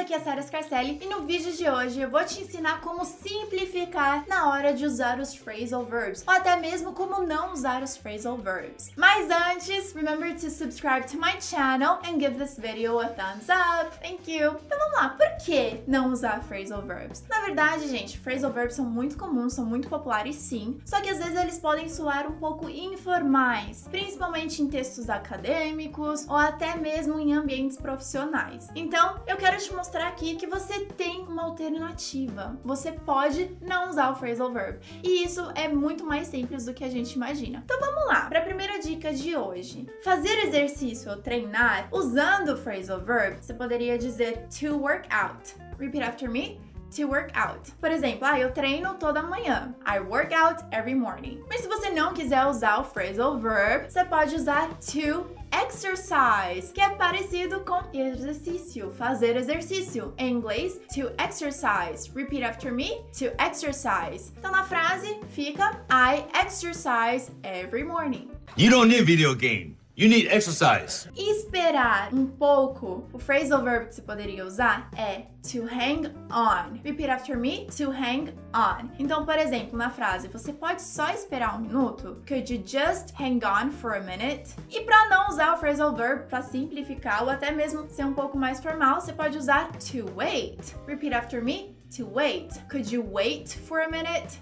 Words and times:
aqui 0.00 0.14
é 0.14 0.16
a 0.16 0.20
Sarah 0.20 0.42
Scarcelli 0.42 0.98
e 1.02 1.06
no 1.06 1.26
vídeo 1.26 1.52
de 1.52 1.68
hoje 1.68 2.00
eu 2.00 2.08
vou 2.08 2.24
te 2.24 2.40
ensinar 2.40 2.80
como 2.80 3.04
simplificar 3.04 4.24
na 4.26 4.48
hora 4.48 4.72
de 4.72 4.86
usar 4.86 5.20
os 5.20 5.34
phrasal 5.34 5.84
verbs, 5.84 6.24
ou 6.26 6.32
até 6.32 6.56
mesmo 6.56 6.94
como 6.94 7.20
não 7.26 7.52
usar 7.52 7.82
os 7.82 7.98
phrasal 7.98 8.38
verbs. 8.38 8.92
Mas 8.96 9.28
antes, 9.30 9.92
remember 9.92 10.34
to 10.34 10.48
subscribe 10.48 11.06
to 11.06 11.18
my 11.18 11.38
channel 11.38 11.98
and 12.02 12.18
give 12.18 12.38
this 12.38 12.56
video 12.58 12.98
a 12.98 13.08
thumbs 13.08 13.48
up. 13.50 13.94
Thank 14.00 14.30
you. 14.32 14.56
Então 14.64 14.78
vamos 14.78 14.96
lá, 14.96 15.10
por 15.10 15.44
que 15.44 15.82
não 15.86 16.10
usar 16.10 16.42
phrasal 16.44 16.80
verbs? 16.80 17.22
Na 17.28 17.40
verdade, 17.42 17.86
gente, 17.86 18.18
phrasal 18.18 18.52
verbs 18.52 18.76
são 18.76 18.86
muito 18.86 19.18
comuns, 19.18 19.52
são 19.52 19.66
muito 19.66 19.86
populares 19.90 20.36
sim, 20.36 20.80
só 20.82 20.98
que 21.02 21.10
às 21.10 21.18
vezes 21.18 21.36
eles 21.36 21.58
podem 21.58 21.90
soar 21.90 22.26
um 22.26 22.38
pouco 22.38 22.70
informais, 22.70 23.86
principalmente 23.90 24.62
em 24.62 24.66
textos 24.66 25.10
acadêmicos 25.10 26.26
ou 26.26 26.36
até 26.36 26.74
mesmo 26.74 27.20
em 27.20 27.34
ambientes 27.34 27.76
profissionais. 27.76 28.68
Então, 28.74 29.20
eu 29.26 29.36
quero 29.36 29.58
te 29.58 29.70
mostrar 29.74 29.89
aqui 29.98 30.36
que 30.36 30.46
você 30.46 30.86
tem 30.86 31.20
uma 31.20 31.44
alternativa. 31.44 32.58
Você 32.64 32.92
pode 32.92 33.56
não 33.60 33.90
usar 33.90 34.10
o 34.10 34.16
phrasal 34.16 34.52
verb. 34.52 34.78
E 35.02 35.24
isso 35.24 35.50
é 35.54 35.68
muito 35.68 36.04
mais 36.04 36.28
simples 36.28 36.64
do 36.64 36.74
que 36.74 36.84
a 36.84 36.90
gente 36.90 37.12
imagina. 37.12 37.62
Então 37.64 37.80
vamos 37.80 38.06
lá, 38.06 38.26
para 38.26 38.40
a 38.40 38.42
primeira 38.42 38.78
dica 38.78 39.12
de 39.12 39.36
hoje. 39.36 39.86
Fazer 40.02 40.46
exercício 40.46 41.10
ou 41.10 41.18
treinar 41.18 41.88
usando 41.92 42.50
o 42.50 42.56
phrasal 42.56 43.00
verb, 43.00 43.38
você 43.40 43.54
poderia 43.54 43.98
dizer 43.98 44.46
to 44.48 44.76
work 44.76 45.08
out. 45.10 45.54
Repeat 45.78 46.04
after 46.04 46.30
me 46.30 46.60
to 46.96 47.06
work 47.06 47.30
out. 47.34 47.70
Por 47.80 47.90
exemplo, 47.90 48.26
ah, 48.26 48.38
eu 48.38 48.52
treino 48.52 48.94
toda 48.94 49.22
manhã. 49.22 49.74
I 49.86 50.00
work 50.00 50.34
out 50.34 50.62
every 50.72 50.94
morning. 50.94 51.42
Mas 51.48 51.60
se 51.60 51.68
você 51.68 51.90
não 51.90 52.12
quiser 52.12 52.44
usar 52.46 52.78
o 52.78 52.84
phrasal 52.84 53.38
verb, 53.38 53.90
você 53.90 54.04
pode 54.04 54.34
usar 54.34 54.68
to 54.92 55.26
exercise, 55.52 56.72
que 56.72 56.80
é 56.80 56.90
parecido 56.90 57.60
com 57.60 57.82
exercício, 57.92 58.90
fazer 58.92 59.36
exercício. 59.36 60.14
Em 60.18 60.32
inglês, 60.32 60.80
to 60.94 61.10
exercise. 61.18 62.10
Repeat 62.14 62.44
after 62.44 62.72
me, 62.72 63.02
to 63.18 63.26
exercise. 63.38 64.32
Então 64.38 64.50
na 64.50 64.64
frase 64.64 65.20
fica 65.30 65.80
I 65.90 66.24
exercise 66.34 67.30
every 67.42 67.84
morning. 67.84 68.30
You 68.56 68.70
don't 68.70 68.88
need 68.88 69.04
video 69.04 69.34
game. 69.34 69.79
You 70.00 70.08
need 70.08 70.28
exercise. 70.28 71.10
Esperar 71.14 72.08
um 72.14 72.24
pouco. 72.24 73.06
O 73.12 73.18
phrasal 73.18 73.62
verb 73.62 73.88
que 73.88 73.96
você 73.96 74.00
poderia 74.00 74.46
usar 74.46 74.88
é 74.96 75.26
to 75.52 75.66
hang 75.66 76.06
on. 76.32 76.80
Repeat 76.82 77.10
after 77.10 77.36
me, 77.36 77.66
to 77.76 77.90
hang 77.90 78.32
on. 78.54 78.88
Então, 78.98 79.26
por 79.26 79.36
exemplo, 79.36 79.76
na 79.76 79.90
frase, 79.90 80.28
você 80.28 80.54
pode 80.54 80.80
só 80.80 81.10
esperar 81.10 81.54
um 81.54 81.60
minuto? 81.60 82.16
Could 82.26 82.50
you 82.50 82.62
just 82.64 83.12
hang 83.20 83.44
on 83.44 83.70
for 83.70 83.92
a 83.94 84.00
minute? 84.00 84.54
E 84.70 84.80
para 84.80 85.06
não 85.10 85.28
usar 85.28 85.52
o 85.52 85.58
phrasal 85.58 85.94
verb 85.94 86.30
para 86.30 86.40
simplificar 86.40 87.22
ou 87.22 87.28
até 87.28 87.50
mesmo 87.50 87.86
ser 87.90 88.06
um 88.06 88.14
pouco 88.14 88.38
mais 88.38 88.58
formal, 88.58 89.02
você 89.02 89.12
pode 89.12 89.36
usar 89.36 89.70
to 89.72 90.10
wait. 90.16 90.74
Repeat 90.86 91.14
after 91.14 91.44
me, 91.44 91.76
to 91.94 92.08
wait. 92.10 92.58
Could 92.70 92.90
you 92.90 93.06
wait 93.06 93.50
for 93.68 93.80
a 93.80 93.90
minute? 93.90 94.38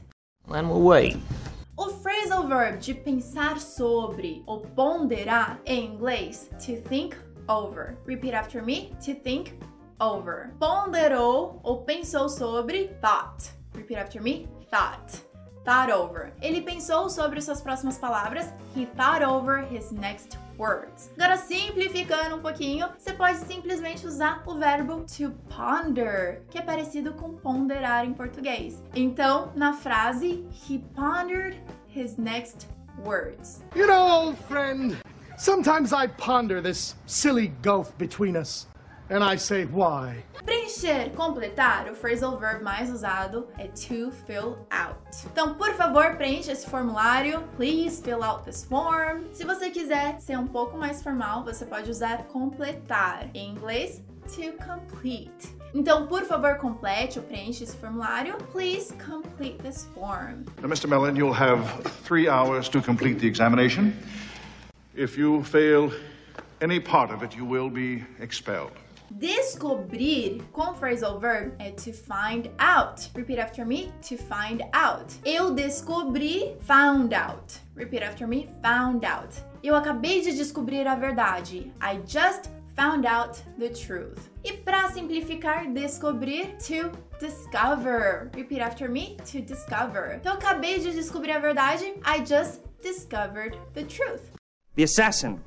And 0.48 0.68
we'll 0.68 0.82
wait. 0.82 1.16
O 1.78 1.90
phrasal 1.90 2.48
verb 2.48 2.78
de 2.78 2.92
pensar 2.92 3.60
sobre 3.60 4.42
ou 4.46 4.62
ponderar 4.62 5.60
em 5.64 5.94
inglês 5.94 6.50
to 6.58 6.82
think 6.88 7.16
over. 7.48 7.96
Repeat 8.04 8.34
after 8.34 8.60
me, 8.60 8.92
to 9.00 9.14
think 9.14 9.56
over. 10.00 10.52
Ponderou 10.58 11.60
ou 11.62 11.84
pensou 11.84 12.28
sobre 12.28 12.88
thought. 13.00 13.52
Repeat 13.76 13.96
after 13.96 14.20
me, 14.20 14.48
thought. 14.68 15.27
Thought 15.68 15.92
over. 15.92 16.32
Ele 16.40 16.62
pensou 16.62 17.10
sobre 17.10 17.42
suas 17.42 17.60
próximas 17.60 17.98
palavras. 17.98 18.46
He 18.74 18.86
thought 18.96 19.22
over 19.22 19.60
his 19.70 19.92
next 19.92 20.38
words. 20.56 21.10
Agora, 21.14 21.36
simplificando 21.36 22.36
um 22.36 22.40
pouquinho, 22.40 22.88
você 22.96 23.12
pode 23.12 23.36
simplesmente 23.40 24.06
usar 24.06 24.42
o 24.46 24.54
verbo 24.54 25.04
to 25.18 25.30
ponder, 25.54 26.40
que 26.48 26.56
é 26.56 26.62
parecido 26.62 27.12
com 27.12 27.34
ponderar 27.34 28.06
em 28.06 28.14
português. 28.14 28.82
Então, 28.94 29.52
na 29.54 29.74
frase, 29.74 30.42
he 30.66 30.78
pondered 30.96 31.60
his 31.94 32.16
next 32.16 32.66
words. 33.04 33.62
You 33.76 33.88
know, 33.88 34.08
old 34.08 34.38
friend, 34.48 34.96
sometimes 35.36 35.92
I 35.92 36.08
ponder 36.08 36.62
this 36.62 36.96
silly 37.04 37.48
gulf 37.62 37.92
between 37.98 38.38
us. 38.38 38.66
And 39.10 39.24
I 39.24 39.36
say, 39.36 39.64
why? 39.64 40.22
Preencher, 40.44 41.10
completar, 41.16 41.90
o 41.90 41.94
phrasal 41.94 42.38
verb 42.38 42.62
mais 42.62 42.90
usado 42.90 43.48
é 43.58 43.66
to 43.68 44.10
fill 44.26 44.58
out. 44.70 44.98
Então, 45.32 45.54
por 45.54 45.72
favor, 45.74 46.16
preencha 46.16 46.52
esse 46.52 46.68
formulário. 46.68 47.42
Please 47.56 48.02
fill 48.02 48.22
out 48.22 48.44
this 48.44 48.64
form. 48.64 49.24
Se 49.32 49.44
você 49.44 49.70
quiser 49.70 50.20
ser 50.20 50.38
um 50.38 50.46
pouco 50.46 50.76
mais 50.76 51.02
formal, 51.02 51.42
você 51.42 51.64
pode 51.64 51.90
usar 51.90 52.24
completar. 52.24 53.30
Em 53.32 53.50
inglês, 53.50 54.02
to 54.26 54.52
complete. 54.62 55.56
Então, 55.74 56.06
por 56.06 56.24
favor, 56.24 56.56
complete 56.56 57.18
ou 57.18 57.24
preencha 57.24 57.64
esse 57.64 57.76
formulário. 57.76 58.36
Please 58.52 58.92
complete 58.94 59.56
this 59.62 59.86
form. 59.94 60.44
Now, 60.60 60.68
Mr. 60.68 60.86
Mellon, 60.86 61.16
you'll 61.16 61.32
have 61.32 61.62
three 62.04 62.28
hours 62.28 62.68
to 62.68 62.82
complete 62.82 63.20
the 63.20 63.26
examination. 63.26 63.94
If 64.94 65.16
you 65.16 65.42
fail 65.44 65.90
any 66.60 66.78
part 66.78 67.10
of 67.10 67.22
it, 67.22 67.34
you 67.34 67.46
will 67.46 67.70
be 67.70 68.04
expelled. 68.20 68.72
Descobrir 69.10 70.42
com 70.52 70.74
phrasal 70.74 71.18
verb 71.18 71.54
é 71.58 71.70
to 71.70 71.92
find 71.92 72.50
out. 72.58 73.10
Repeat 73.14 73.40
after 73.40 73.64
me, 73.64 73.92
to 74.02 74.16
find 74.16 74.62
out. 74.72 75.14
Eu 75.24 75.54
descobri, 75.54 76.56
found 76.60 77.14
out. 77.14 77.60
Repeat 77.74 78.04
after 78.04 78.28
me, 78.28 78.48
found 78.62 79.04
out. 79.04 79.34
Eu 79.62 79.74
acabei 79.74 80.20
de 80.20 80.32
descobrir 80.32 80.86
a 80.86 80.94
verdade. 80.94 81.72
I 81.80 82.00
just 82.06 82.50
found 82.76 83.06
out 83.06 83.42
the 83.58 83.70
truth. 83.70 84.30
E 84.44 84.52
para 84.52 84.88
simplificar, 84.90 85.66
descobrir, 85.72 86.56
to 86.58 86.92
discover. 87.18 88.30
Repeat 88.34 88.60
after 88.60 88.88
me, 88.88 89.16
to 89.32 89.40
discover. 89.40 90.16
Então, 90.16 90.34
eu 90.34 90.38
acabei 90.38 90.78
de 90.78 90.92
descobrir 90.92 91.32
a 91.32 91.40
verdade. 91.40 91.86
I 92.04 92.24
just 92.24 92.60
discovered 92.80 93.58
the 93.74 93.82
truth. 93.82 94.22
The 94.76 94.84
assassin 94.84 95.40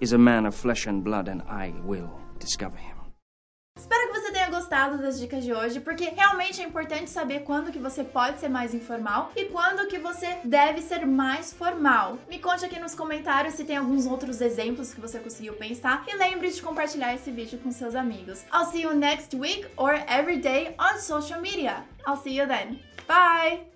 is 0.00 0.12
a 0.12 0.18
man 0.18 0.46
of 0.46 0.54
flesh 0.54 0.86
and 0.86 1.02
blood, 1.02 1.28
and 1.28 1.42
I 1.48 1.72
will 1.84 2.10
discover 2.38 2.76
him. 2.76 2.94
Espero 3.76 4.06
que 4.12 4.20
você 4.20 4.30
tenha 4.30 4.48
gostado 4.50 4.98
das 4.98 5.18
dicas 5.18 5.42
de 5.42 5.52
hoje, 5.52 5.80
porque 5.80 6.04
realmente 6.04 6.62
é 6.62 6.64
importante 6.64 7.10
saber 7.10 7.40
quando 7.40 7.72
que 7.72 7.78
você 7.78 8.04
pode 8.04 8.38
ser 8.38 8.48
mais 8.48 8.72
informal 8.72 9.32
e 9.34 9.46
quando 9.46 9.88
que 9.88 9.98
você 9.98 10.38
deve 10.44 10.80
ser 10.80 11.04
mais 11.04 11.52
formal. 11.52 12.18
Me 12.28 12.38
conte 12.38 12.64
aqui 12.64 12.78
nos 12.78 12.94
comentários 12.94 13.54
se 13.54 13.64
tem 13.64 13.76
alguns 13.76 14.06
outros 14.06 14.40
exemplos 14.40 14.94
que 14.94 15.00
você 15.00 15.18
conseguiu 15.18 15.54
pensar 15.54 16.04
e 16.06 16.16
lembre 16.16 16.50
de 16.50 16.62
compartilhar 16.62 17.14
esse 17.14 17.32
vídeo 17.32 17.58
com 17.58 17.72
seus 17.72 17.96
amigos. 17.96 18.44
I'll 18.52 18.66
see 18.66 18.82
you 18.82 18.94
next 18.94 19.36
week 19.36 19.66
or 19.76 19.94
every 20.08 20.38
day 20.38 20.76
on 20.78 21.00
social 21.00 21.40
media. 21.40 21.84
I'll 22.06 22.16
see 22.16 22.38
you 22.38 22.46
then. 22.46 22.78
Bye! 23.08 23.73